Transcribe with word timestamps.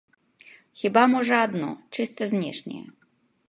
Хіба 0.83 1.03
можа 1.13 1.37
адно, 1.49 1.69
чыста 1.99 2.21
знешняе. 2.33 2.85